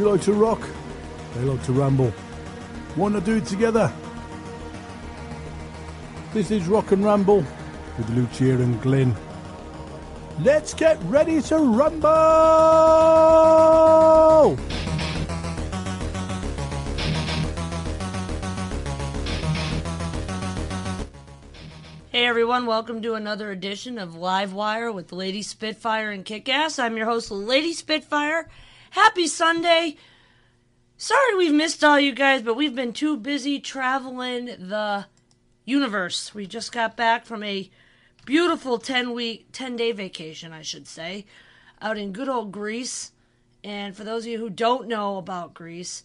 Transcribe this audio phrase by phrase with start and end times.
[0.00, 0.66] You like to rock,
[1.34, 2.10] they like to ramble.
[2.96, 3.92] Want to do it together?
[6.32, 7.44] This is Rock and Ramble
[7.98, 9.14] with Lucia and Glenn.
[10.40, 12.08] Let's get ready to rumble!
[22.10, 26.78] Hey everyone, welcome to another edition of Live Wire with Lady Spitfire and Kickass.
[26.82, 28.48] I'm your host, Lady Spitfire.
[28.90, 29.96] Happy Sunday.
[30.96, 35.06] Sorry we've missed all you guys, but we've been too busy traveling the
[35.64, 36.34] universe.
[36.34, 37.70] We just got back from a
[38.26, 41.24] beautiful 10 week, 10 day vacation, I should say,
[41.80, 43.12] out in good old Greece.
[43.62, 46.02] And for those of you who don't know about Greece,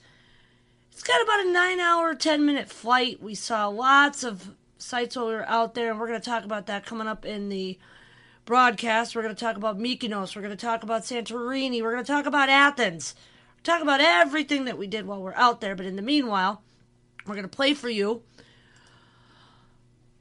[0.91, 3.19] it's got about a nine hour, 10 minute flight.
[3.19, 6.45] We saw lots of sites while we were out there, and we're going to talk
[6.45, 7.79] about that coming up in the
[8.45, 9.15] broadcast.
[9.15, 10.35] We're going to talk about Mykonos.
[10.35, 11.81] We're going to talk about Santorini.
[11.81, 13.15] We're going to talk about Athens.
[13.63, 15.75] Talk about everything that we did while we're out there.
[15.75, 16.61] But in the meanwhile,
[17.25, 18.21] we're going to play for you.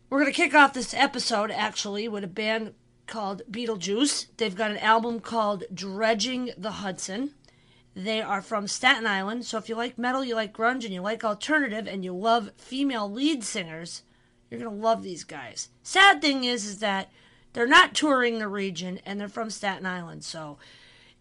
[0.09, 2.73] We're going to kick off this episode actually with a band
[3.07, 4.27] called Beetlejuice.
[4.37, 7.35] They've got an album called Dredging the Hudson.
[7.95, 9.45] They are from Staten Island.
[9.45, 12.51] So if you like metal, you like grunge, and you like alternative, and you love
[12.57, 14.03] female lead singers,
[14.51, 15.69] you're going to love these guys.
[15.83, 17.11] Sad thing is, is that
[17.55, 20.23] they're not touring the region and they're from Staten Island.
[20.23, 20.59] So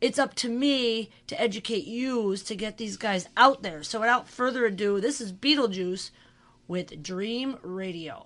[0.02, 3.84] it's up to me to educate you to get these guys out there.
[3.84, 6.10] So without further ado, this is Beetlejuice
[6.68, 8.26] with Dream Radio.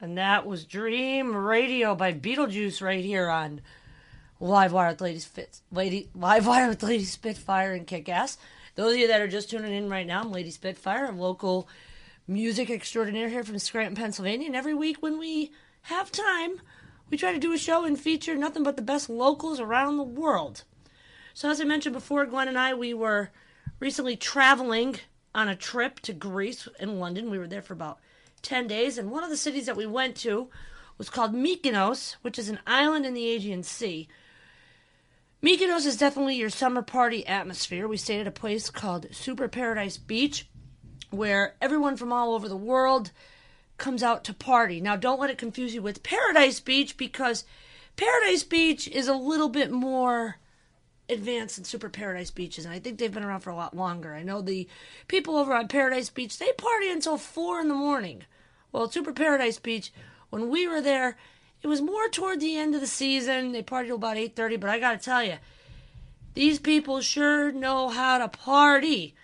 [0.00, 3.60] And that was Dream Radio by Beetlejuice right here on
[4.38, 8.38] Live with Lady, Spit, Lady Live with Lady Spitfire and Kick Ass.
[8.76, 11.68] Those of you that are just tuning in right now, I'm Lady Spitfire, I'm local
[12.28, 14.46] music extraordinaire here from Scranton, Pennsylvania.
[14.46, 15.50] And every week when we
[15.82, 16.60] have time,
[17.10, 20.04] we try to do a show and feature nothing but the best locals around the
[20.04, 20.62] world.
[21.34, 23.30] So, as I mentioned before, Glenn and I, we were
[23.80, 25.00] recently traveling
[25.34, 27.30] on a trip to Greece in London.
[27.30, 27.98] We were there for about
[28.42, 30.48] 10 days, and one of the cities that we went to
[30.96, 34.08] was called Mykonos, which is an island in the Aegean Sea.
[35.42, 37.86] Mykonos is definitely your summer party atmosphere.
[37.86, 40.48] We stayed at a place called Super Paradise Beach,
[41.10, 43.12] where everyone from all over the world
[43.76, 44.80] comes out to party.
[44.80, 47.44] Now, don't let it confuse you with Paradise Beach because
[47.96, 50.38] Paradise Beach is a little bit more
[51.08, 54.14] advanced than Super Paradise Beaches, and I think they've been around for a lot longer.
[54.14, 54.68] I know the
[55.06, 58.24] people over on Paradise Beach, they party until 4 in the morning.
[58.72, 59.92] Well, Super Paradise Beach,
[60.30, 61.16] when we were there,
[61.62, 63.52] it was more toward the end of the season.
[63.52, 65.36] They partied till about 8.30, but I gotta tell you,
[66.34, 69.14] these people sure know how to party.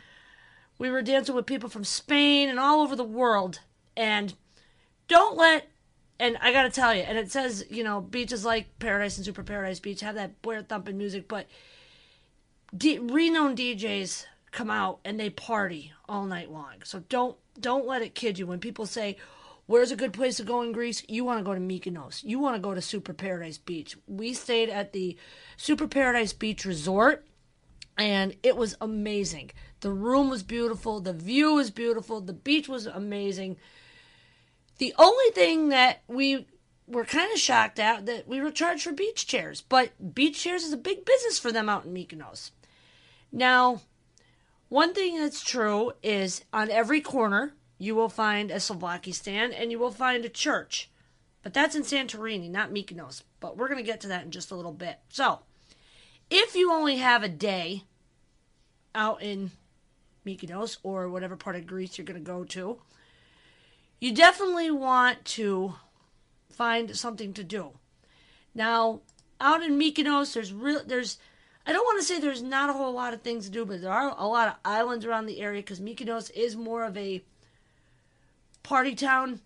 [0.79, 3.61] We were dancing with people from Spain and all over the world,
[3.97, 4.35] and
[5.07, 5.69] don't let
[6.19, 9.43] and I gotta tell you, and it says, you know, beaches like Paradise and Super
[9.43, 11.47] Paradise Beach have that blare thumping music, but
[12.77, 16.83] D- renowned DJs come out and they party all night long.
[16.85, 19.17] So don't don't let it kid you when people say,
[19.67, 22.25] "Where's a good place to go in Greece?" You want to go to Mykonos.
[22.25, 23.97] You want to go to Super Paradise Beach.
[24.09, 25.17] We stayed at the
[25.57, 27.25] Super Paradise Beach Resort
[27.97, 29.51] and it was amazing.
[29.81, 33.57] The room was beautiful, the view was beautiful, the beach was amazing.
[34.79, 36.47] The only thing that we
[36.87, 40.65] were kind of shocked at that we were charged for beach chairs, but beach chairs
[40.65, 42.51] is a big business for them out in Mykonos.
[43.35, 43.81] Now,
[44.69, 49.73] one thing that's true is on every corner you will find a souvlaki stand and
[49.73, 50.89] you will find a church.
[51.43, 53.25] But that's in Santorini, not Mykonos.
[53.41, 55.01] But we're going to get to that in just a little bit.
[55.09, 55.41] So,
[56.31, 57.83] if you only have a day
[58.95, 59.51] out in
[60.25, 62.79] Mykonos or whatever part of Greece you're going to go to,
[64.01, 65.75] you definitely want to
[66.51, 67.73] find something to do.
[68.55, 69.01] Now,
[69.41, 71.19] out in Mykonos, there's real there's
[71.67, 73.81] I don't want to say there's not a whole lot of things to do, but
[73.81, 77.23] there are a lot of islands around the area because Mykonos is more of a
[78.63, 79.41] party town.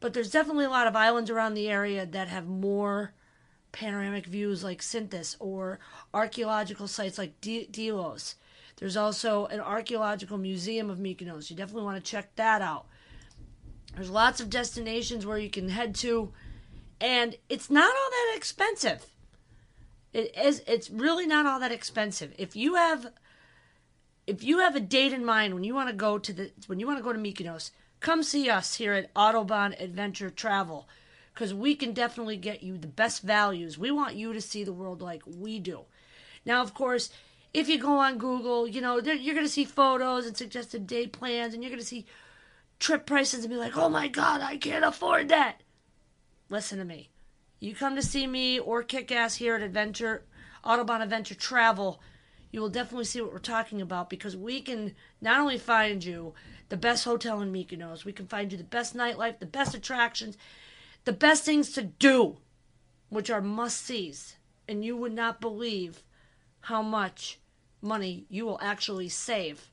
[0.00, 3.12] But there's definitely a lot of islands around the area that have more
[3.72, 5.80] panoramic views like Sinthis or
[6.14, 8.36] archaeological sites like Delos.
[8.76, 11.50] There's also an archaeological museum of Mykonos.
[11.50, 12.86] You definitely want to check that out.
[13.96, 16.32] There's lots of destinations where you can head to,
[17.00, 19.04] and it's not all that expensive.
[20.12, 22.34] It is it's really not all that expensive.
[22.38, 23.12] If you have
[24.26, 26.80] if you have a date in mind when you want to go to the when
[26.80, 30.88] you want to go to Mykonos, come see us here at Autobahn Adventure Travel
[31.34, 33.78] because we can definitely get you the best values.
[33.78, 35.82] We want you to see the world like we do.
[36.44, 37.10] Now, of course,
[37.54, 41.12] if you go on Google, you know, you're going to see photos and suggested date
[41.12, 42.06] plans, and you're going to see
[42.78, 45.62] trip prices and be like, oh my God, I can't afford that.
[46.48, 47.10] Listen to me.
[47.60, 50.24] You come to see me or kick ass here at Adventure,
[50.64, 52.00] Autobahn Adventure Travel,
[52.50, 56.34] you will definitely see what we're talking about because we can not only find you
[56.68, 60.38] the best hotel in Mykonos, we can find you the best nightlife, the best attractions,
[61.04, 62.38] the best things to do,
[63.10, 64.36] which are must sees.
[64.66, 66.02] And you would not believe
[66.60, 67.38] how much
[67.80, 69.70] money you will actually save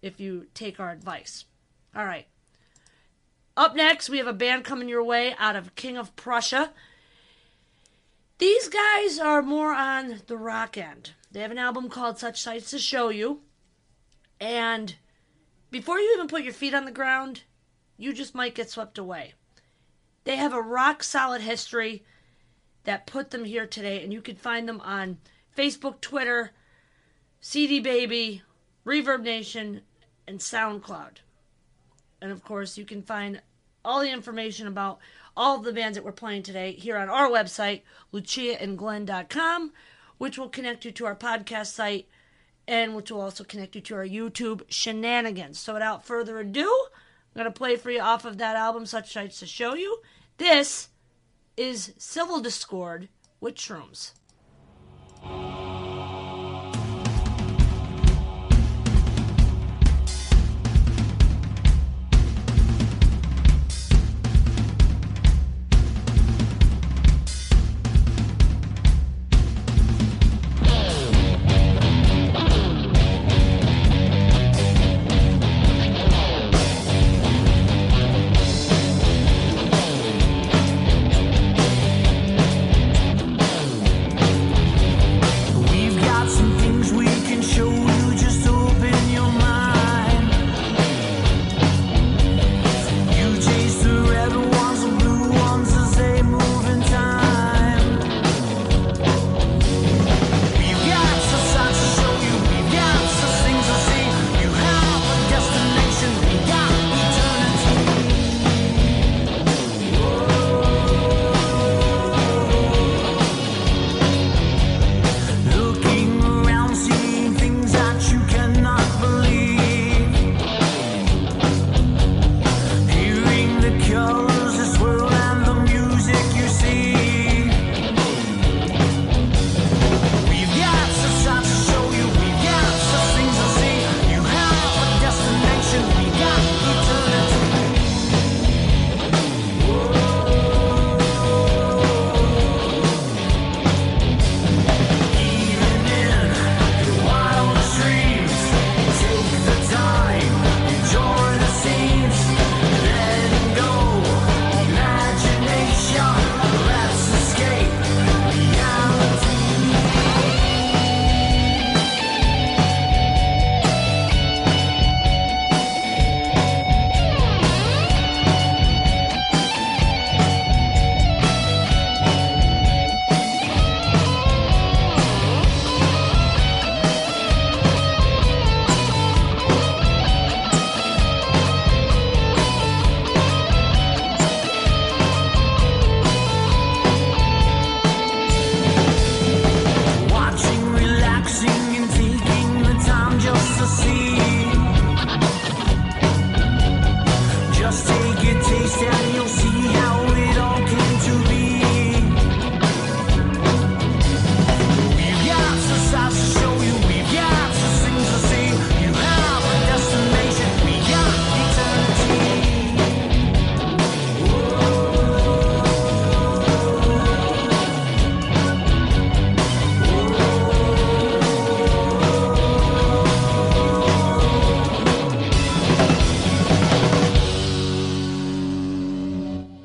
[0.00, 1.44] if you take our advice.
[1.94, 2.26] All right.
[3.56, 6.72] Up next, we have a band coming your way out of King of Prussia.
[8.42, 11.12] These guys are more on the rock end.
[11.30, 13.42] They have an album called Such Sights to Show You.
[14.40, 14.96] And
[15.70, 17.44] before you even put your feet on the ground,
[17.96, 19.34] you just might get swept away.
[20.24, 22.02] They have a rock solid history
[22.82, 25.18] that put them here today, and you can find them on
[25.56, 26.50] Facebook, Twitter,
[27.40, 28.42] CD Baby,
[28.84, 29.82] Reverb Nation,
[30.26, 31.18] and SoundCloud.
[32.20, 33.40] And of course, you can find
[33.84, 34.98] all the information about
[35.36, 39.72] all the bands that we're playing today here on our website, luciaandglenn.com,
[40.18, 42.08] which will connect you to our podcast site
[42.68, 45.58] and which will also connect you to our YouTube shenanigans.
[45.58, 46.70] So without further ado,
[47.34, 50.00] I'm going to play for you off of that album, Such Sights to Show You.
[50.38, 50.88] This
[51.56, 53.08] is Civil Discord
[53.40, 54.12] with Shrooms.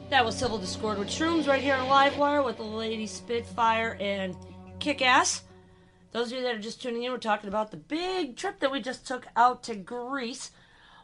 [0.10, 4.36] Discord with Shrooms right here on Livewire with the Lady Spitfire and
[4.80, 5.44] Kick Ass.
[6.12, 8.72] Those of you that are just tuning in, we're talking about the big trip that
[8.72, 10.52] we just took out to Greece.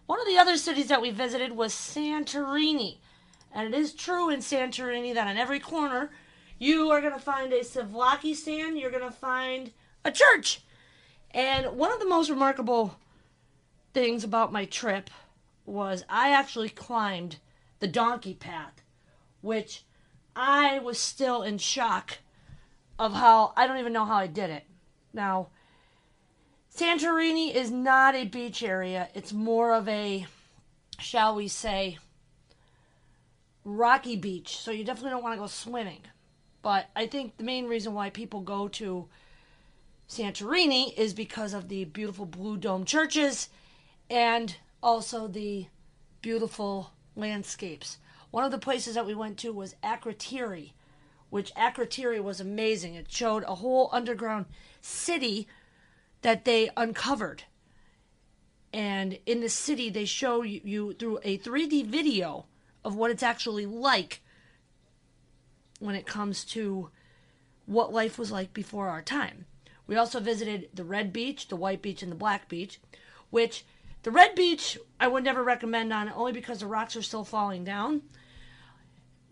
[0.05, 2.99] One of the other cities that we visited was Santorini.
[3.53, 6.11] And it is true in Santorini that on every corner
[6.57, 9.71] you are going to find a Souvlaki stand, you're going to find
[10.05, 10.61] a church.
[11.31, 12.97] And one of the most remarkable
[13.93, 15.09] things about my trip
[15.65, 17.37] was I actually climbed
[17.79, 18.82] the donkey path
[19.43, 19.83] which
[20.35, 22.17] I was still in shock
[22.97, 24.63] of how I don't even know how I did it.
[25.13, 25.49] Now,
[26.75, 30.25] Santorini is not a beach area, it's more of a,
[30.97, 31.99] shall we say,
[33.65, 34.57] rocky beach.
[34.57, 36.01] So you definitely don't want to go swimming.
[36.61, 39.07] But I think the main reason why people go to
[40.09, 43.49] Santorini is because of the beautiful blue dome churches
[44.09, 45.67] and also the
[46.21, 47.97] beautiful landscapes.
[48.33, 50.71] One of the places that we went to was Akrotiri,
[51.29, 52.95] which Akrotiri was amazing.
[52.95, 54.47] It showed a whole underground
[54.81, 55.47] city
[56.23, 57.43] that they uncovered.
[58.73, 62.47] And in the city, they show you, you through a 3D video
[62.83, 64.23] of what it's actually like
[65.77, 66.89] when it comes to
[67.67, 69.45] what life was like before our time.
[69.85, 72.79] We also visited the Red Beach, the White Beach, and the Black Beach,
[73.29, 73.63] which
[74.01, 77.63] the Red Beach I would never recommend on only because the rocks are still falling
[77.63, 78.01] down.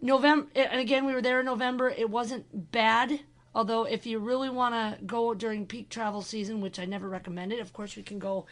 [0.01, 1.89] November, and again, we were there in November.
[1.89, 3.19] It wasn't bad.
[3.53, 7.59] Although, if you really want to go during peak travel season, which I never recommended,
[7.59, 8.45] of course, we can go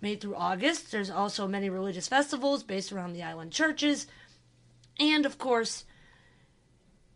[0.00, 0.92] May through August.
[0.92, 4.06] There's also many religious festivals based around the island churches.
[5.00, 5.84] And, of course,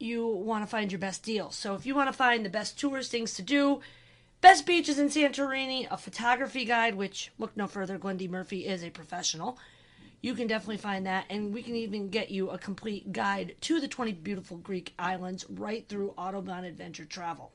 [0.00, 1.50] you want to find your best deal.
[1.50, 3.80] So, if you want to find the best tourist things to do,
[4.40, 8.90] best beaches in Santorini, a photography guide, which look no further, Glendy Murphy is a
[8.90, 9.58] professional.
[10.20, 11.26] You can definitely find that.
[11.30, 15.44] And we can even get you a complete guide to the 20 beautiful Greek islands
[15.48, 17.52] right through Autobahn Adventure Travel.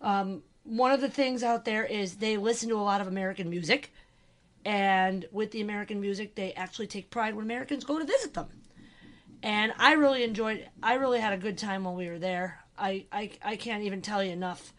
[0.00, 3.50] Um, one of the things out there is they listen to a lot of American
[3.50, 3.92] music.
[4.64, 8.48] And with the American music, they actually take pride when Americans go to visit them.
[9.42, 12.60] And I really enjoyed I really had a good time while we were there.
[12.78, 14.72] I, I, I can't even tell you enough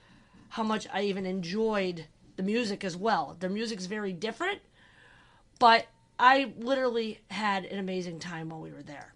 [0.49, 2.05] how much I even enjoyed
[2.35, 3.37] the music as well.
[3.39, 4.59] Their music's very different,
[5.59, 5.85] but
[6.17, 9.13] I literally had an amazing time while we were there.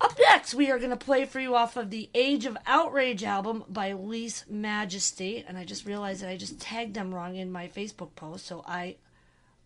[0.00, 3.22] Up next, we are going to play for you off of the Age of Outrage
[3.22, 5.44] album by Lise Majesty.
[5.46, 8.64] And I just realized that I just tagged them wrong in my Facebook post, so
[8.66, 8.96] I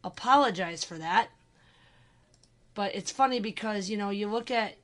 [0.03, 1.29] apologize for that.
[2.75, 4.75] But it's funny because, you know, you look at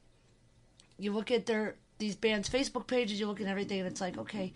[0.98, 4.16] you look at their these bands' Facebook pages, you look at everything, and it's like,
[4.18, 4.52] okay,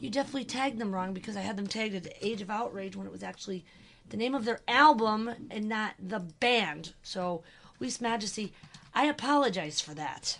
[0.00, 2.96] you definitely tagged them wrong because I had them tagged at the Age of Outrage
[2.96, 3.64] when it was actually
[4.10, 6.92] the name of their album and not the band.
[7.02, 7.42] So,
[7.78, 8.52] Lise Majesty,
[8.94, 10.38] I apologize for that.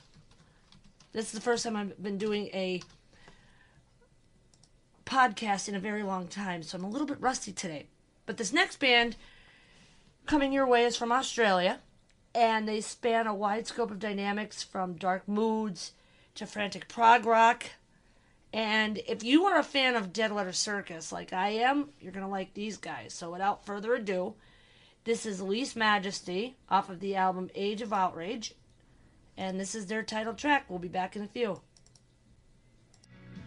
[1.13, 2.83] This is the first time I've been doing a
[5.07, 7.87] podcast in a very long time, so I'm a little bit rusty today.
[8.27, 9.17] But this next band
[10.27, 11.81] coming your way is from Australia,
[12.35, 15.93] and they span a wide scope of dynamics from dark moods
[16.37, 17.67] to frantic prog rock.
[18.53, 22.27] And if you are a fan of Dead Letter Circus, like I am, you're going
[22.27, 23.15] to like these guys.
[23.15, 24.35] So without further ado,
[25.05, 28.55] this is Lise Majesty off of the album Age of Outrage.
[29.37, 30.67] And this is their title track.
[30.69, 31.61] We'll be back in a few.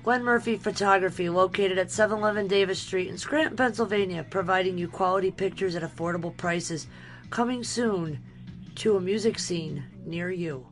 [0.04, 5.76] Glenn Murphy Photography, located at 711 Davis Street in Scranton, Pennsylvania, providing you quality pictures
[5.76, 6.88] at affordable prices.
[7.30, 8.20] Coming soon
[8.76, 10.68] to a music scene near you.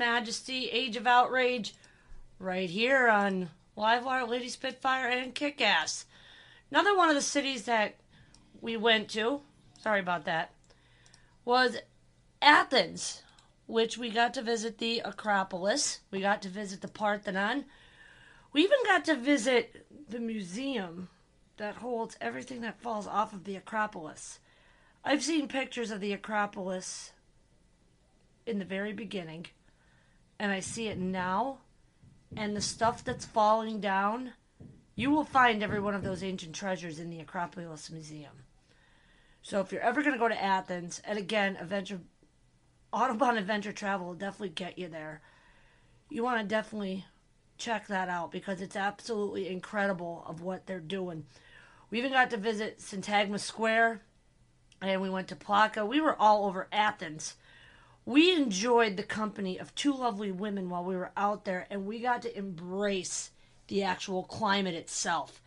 [0.00, 1.74] Majesty, Age of Outrage,
[2.38, 6.06] right here on Livewire, Lady Spitfire, and Kickass.
[6.70, 7.96] Another one of the cities that
[8.62, 9.42] we went to,
[9.78, 10.54] sorry about that,
[11.44, 11.76] was
[12.40, 13.22] Athens,
[13.66, 16.00] which we got to visit the Acropolis.
[16.10, 17.66] We got to visit the Parthenon.
[18.54, 21.10] We even got to visit the museum
[21.58, 24.38] that holds everything that falls off of the Acropolis.
[25.04, 27.12] I've seen pictures of the Acropolis
[28.46, 29.46] in the very beginning,
[30.40, 31.58] and I see it now,
[32.34, 34.32] and the stuff that's falling down,
[34.96, 38.32] you will find every one of those ancient treasures in the Acropolis Museum.
[39.42, 42.00] So if you're ever going to go to Athens, and again, adventure,
[42.90, 45.20] Autobahn Adventure Travel will definitely get you there.
[46.08, 47.04] You want to definitely
[47.58, 51.26] check that out because it's absolutely incredible of what they're doing.
[51.90, 54.00] We even got to visit Syntagma Square,
[54.80, 55.86] and we went to Plaka.
[55.86, 57.34] We were all over Athens.
[58.04, 62.00] We enjoyed the company of two lovely women while we were out there, and we
[62.00, 63.30] got to embrace
[63.68, 65.42] the actual climate itself.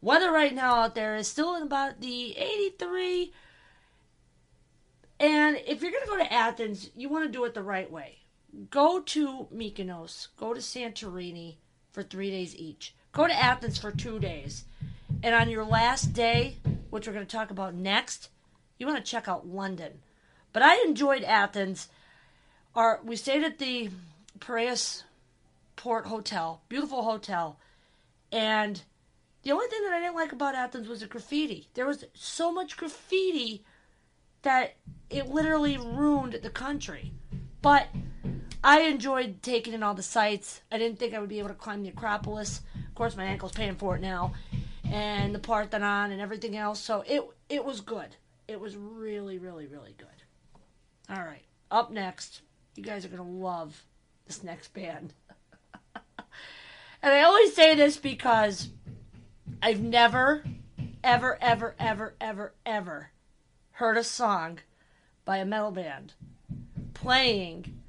[0.00, 3.32] Weather right now out there is still in about the 83.
[5.20, 7.90] And if you're going to go to Athens, you want to do it the right
[7.90, 8.18] way.
[8.70, 11.56] Go to Mykonos, go to Santorini
[11.90, 14.64] for three days each, go to Athens for two days.
[15.22, 16.58] And on your last day,
[16.90, 18.30] which we're going to talk about next,
[18.78, 20.00] you want to check out London.
[20.58, 21.86] But I enjoyed Athens.
[22.74, 23.90] Our, we stayed at the
[24.40, 25.04] Piraeus
[25.76, 27.60] Port Hotel, beautiful hotel.
[28.32, 28.82] And
[29.44, 31.68] the only thing that I didn't like about Athens was the graffiti.
[31.74, 33.62] There was so much graffiti
[34.42, 34.74] that
[35.08, 37.12] it literally ruined the country.
[37.62, 37.86] But
[38.64, 40.62] I enjoyed taking in all the sights.
[40.72, 42.62] I didn't think I would be able to climb the Acropolis.
[42.74, 44.34] Of course, my ankle's paying for it now,
[44.90, 46.80] and the Parthenon and everything else.
[46.80, 48.16] So it it was good.
[48.48, 50.17] It was really, really, really good.
[51.10, 52.42] All right, up next,
[52.76, 53.82] you guys are gonna love
[54.26, 55.14] this next band.
[57.02, 58.68] and I always say this because
[59.62, 60.44] I've never,
[61.02, 63.10] ever, ever, ever, ever, ever
[63.72, 64.58] heard a song
[65.24, 66.12] by a metal band
[66.94, 67.80] playing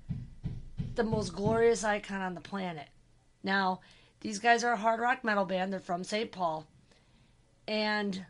[0.96, 2.88] the most glorious icon on the planet.
[3.44, 3.82] Now,
[4.22, 5.74] these guys are a hard rock metal band.
[5.74, 6.32] They're from St.
[6.32, 6.68] Paul.
[7.68, 8.26] And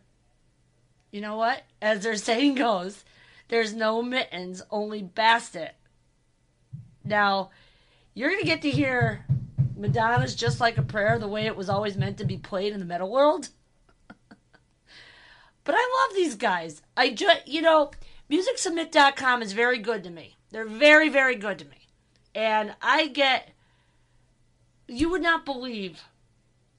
[1.12, 1.64] you know what?
[1.82, 3.04] As their saying goes,
[3.50, 5.76] there's no mittens, only basket.
[7.04, 7.50] Now,
[8.14, 9.26] you're going to get to hear
[9.76, 12.80] Madonna's Just Like a Prayer the way it was always meant to be played in
[12.80, 13.50] the metal world.
[14.08, 16.82] but I love these guys.
[16.96, 17.92] I just, you know,
[18.30, 20.38] MusicSubmit.com is very good to me.
[20.52, 21.88] They're very, very good to me.
[22.36, 23.50] And I get,
[24.88, 26.04] you would not believe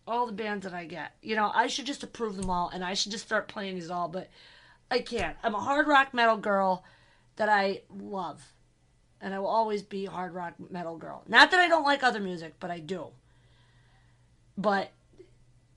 [0.06, 1.12] all the bands that I get.
[1.22, 3.90] You know, I should just approve them all and I should just start playing these
[3.90, 4.28] all, but
[4.90, 5.36] I can't.
[5.42, 6.84] I'm a hard rock metal girl
[7.36, 8.42] that I love.
[9.20, 11.22] And I will always be a hard rock metal girl.
[11.28, 13.08] Not that I don't like other music, but I do.
[14.56, 14.90] But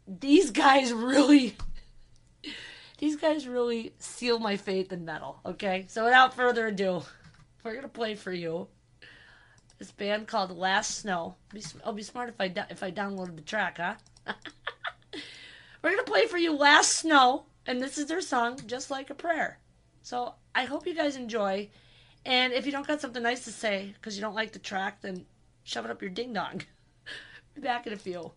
[0.07, 1.55] these guys really
[2.99, 5.85] these guys really seal my faith in metal, okay?
[5.89, 7.03] So without further ado,
[7.63, 8.67] we're to play for you
[9.83, 11.35] this band called Last Snow.
[11.83, 13.95] I'll be smart if I if I downloaded the track, huh?
[15.83, 19.15] We're gonna play for you Last Snow, and this is their song, Just Like a
[19.15, 19.59] Prayer.
[20.01, 21.69] So I hope you guys enjoy.
[22.25, 25.01] And if you don't got something nice to say because you don't like the track,
[25.01, 25.25] then
[25.63, 26.61] shove it up your ding dong.
[27.55, 28.31] be back in a few.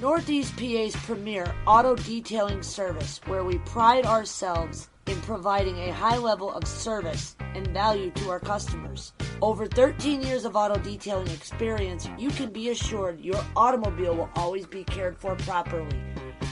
[0.00, 6.52] Northeast PA's premier auto detailing service, where we pride ourselves in providing a high level
[6.52, 9.12] of service and value to our customers.
[9.42, 14.66] Over 13 years of auto detailing experience, you can be assured your automobile will always
[14.66, 15.98] be cared for properly.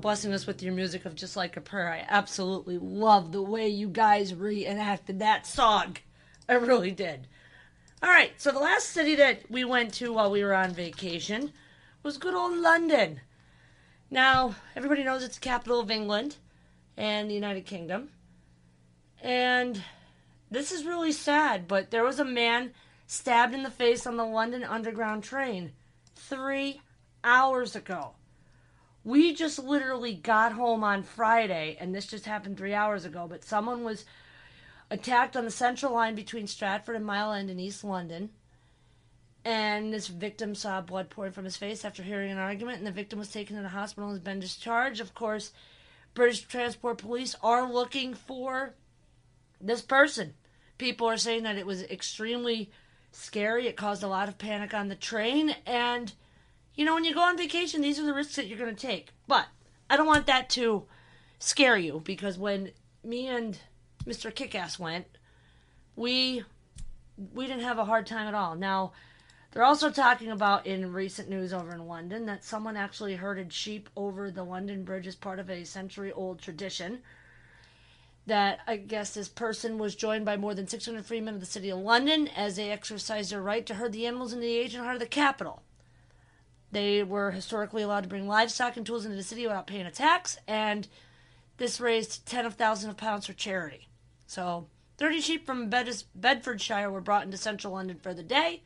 [0.00, 1.92] blessing us with your music of Just Like a Prayer.
[1.92, 5.96] I absolutely love the way you guys reenacted that song.
[6.48, 7.26] I really did.
[8.02, 11.52] All right, so the last city that we went to while we were on vacation
[12.02, 13.20] was good old London.
[14.10, 16.36] Now, everybody knows it's the capital of England
[16.96, 18.08] and the United Kingdom.
[19.22, 19.82] And
[20.50, 22.72] this is really sad, but there was a man
[23.06, 25.72] stabbed in the face on the London Underground train
[26.16, 26.80] three
[27.22, 28.14] hours ago.
[29.10, 33.42] We just literally got home on Friday, and this just happened three hours ago, but
[33.42, 34.04] someone was
[34.88, 38.30] attacked on the central line between Stratford and Mile End in East London.
[39.44, 42.92] And this victim saw blood pouring from his face after hearing an argument, and the
[42.92, 45.00] victim was taken to the hospital and has been discharged.
[45.00, 45.52] Of course,
[46.14, 48.74] British Transport Police are looking for
[49.60, 50.34] this person.
[50.78, 52.70] People are saying that it was extremely
[53.10, 53.66] scary.
[53.66, 55.56] It caused a lot of panic on the train.
[55.66, 56.12] And,
[56.80, 58.86] you know, when you go on vacation, these are the risks that you're going to
[58.86, 59.10] take.
[59.28, 59.48] But
[59.90, 60.84] I don't want that to
[61.38, 62.70] scare you because when
[63.04, 63.58] me and
[64.06, 64.34] Mr.
[64.34, 65.04] Kickass went,
[65.94, 66.42] we
[67.34, 68.54] we didn't have a hard time at all.
[68.54, 68.92] Now,
[69.50, 73.90] they're also talking about in recent news over in London that someone actually herded sheep
[73.94, 77.00] over the London Bridge as part of a century old tradition.
[78.24, 81.68] That I guess this person was joined by more than 600 freemen of the city
[81.68, 84.96] of London as they exercised their right to herd the animals in the ancient heart
[84.96, 85.62] of the capital.
[86.72, 89.90] They were historically allowed to bring livestock and tools into the city without paying a
[89.90, 90.86] tax, and
[91.56, 93.88] this raised ten of thousands of pounds for charity.
[94.26, 98.62] So, 30 sheep from Bed- Bedfordshire were brought into central London for the day,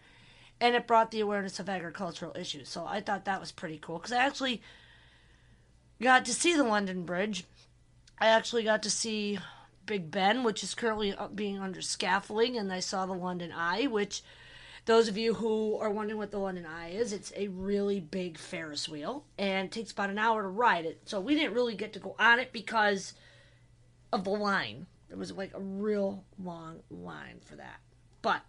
[0.61, 2.69] and it brought the awareness of agricultural issues.
[2.69, 4.61] So, I thought that was pretty cool because I actually
[6.03, 7.45] got to see the London Bridge.
[8.19, 9.39] I actually got to see
[9.87, 13.87] Big Ben, which is currently uh, being under scaffolding, and I saw the London Eye,
[13.87, 14.23] which
[14.87, 18.37] those of you who are wondering what the London Eye is, it's a really big
[18.37, 21.01] Ferris wheel and takes about an hour to ride it.
[21.07, 23.15] So we didn't really get to go on it because
[24.13, 24.87] of the line.
[25.09, 27.81] There was like a real long line for that.
[28.21, 28.43] But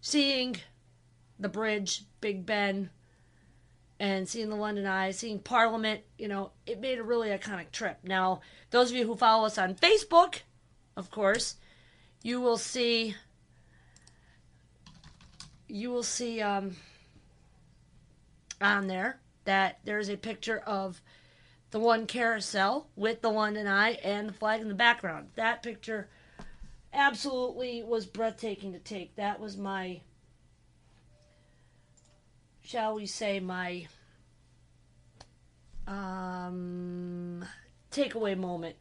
[0.00, 0.56] seeing
[1.38, 2.90] the bridge, Big Ben,
[4.00, 7.98] and seeing the London Eye, seeing Parliament, you know, it made a really iconic trip.
[8.04, 10.40] Now, those of you who follow us on Facebook,
[10.96, 11.56] of course,
[12.22, 13.16] you will see
[15.68, 16.76] you will see um,
[18.60, 21.00] on there that there's a picture of
[21.70, 25.28] the one carousel with the London Eye and the flag in the background.
[25.36, 26.08] That picture
[26.92, 29.16] absolutely was breathtaking to take.
[29.16, 30.00] That was my,
[32.62, 33.86] shall we say, my
[35.86, 37.44] um,
[37.90, 38.76] takeaway moment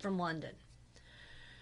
[0.00, 0.54] from London.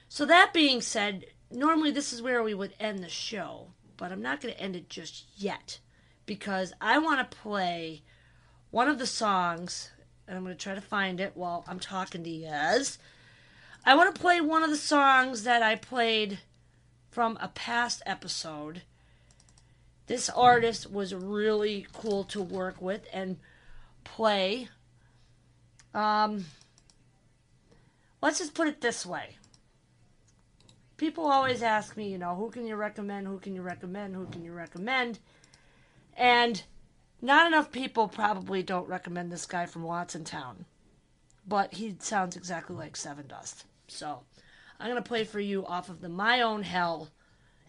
[0.08, 3.68] So, that being said, normally this is where we would end the show,
[4.02, 5.78] but I'm not going to end it just yet
[6.26, 8.02] because I want to play
[8.72, 9.92] one of the songs,
[10.26, 12.98] and I'm going to try to find it while I'm talking to you guys.
[13.86, 16.40] I want to play one of the songs that I played
[17.12, 18.82] from a past episode.
[20.08, 23.36] This artist was really cool to work with and
[24.02, 24.68] play.
[25.94, 26.46] Um,
[28.20, 29.36] let's just put it this way.
[31.02, 33.26] People always ask me, you know, who can you recommend?
[33.26, 34.14] Who can you recommend?
[34.14, 35.18] Who can you recommend?
[36.16, 36.62] And
[37.20, 40.58] not enough people probably don't recommend this guy from Watsontown.
[41.44, 43.64] But he sounds exactly like Sevendust.
[43.88, 44.20] So
[44.78, 47.08] I'm going to play for you off of the My Own Hell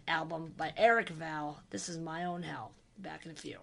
[0.08, 1.60] album by Eric Val.
[1.72, 2.72] This is My Own Hell.
[3.00, 3.58] Back in a few.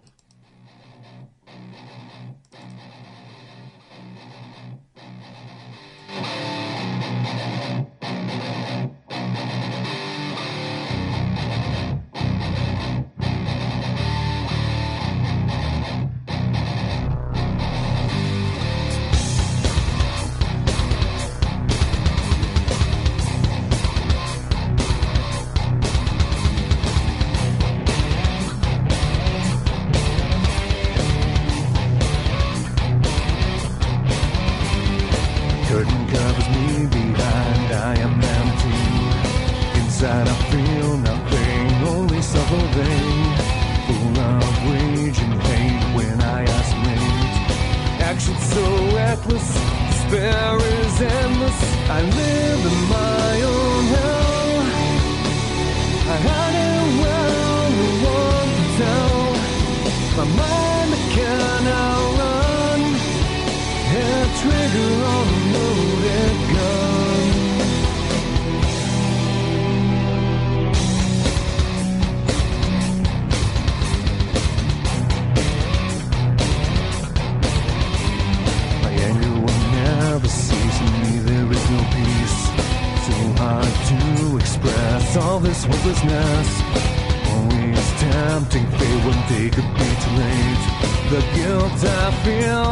[89.11, 90.63] One day could be too late.
[91.11, 92.69] The guilt I feel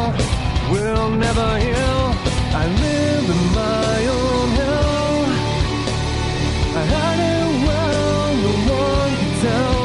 [0.72, 2.02] will never heal.
[2.62, 5.16] I live in my own hell.
[6.80, 9.82] I hide it well, no one can tell.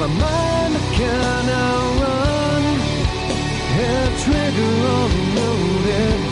[0.00, 2.64] My mind can outrun.
[3.76, 6.27] Hair trigger on a loaded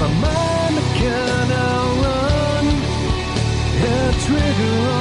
[0.00, 2.66] My mind can outrun.
[3.80, 4.97] Hair trigger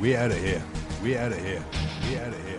[0.00, 0.62] we out of here.
[1.02, 1.64] We out of here.
[2.08, 2.51] We out of here.